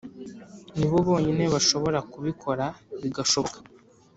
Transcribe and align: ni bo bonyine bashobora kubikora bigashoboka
ni 0.77 0.85
bo 0.89 0.97
bonyine 1.07 1.43
bashobora 1.53 1.99
kubikora 2.11 2.65
bigashoboka 3.01 3.57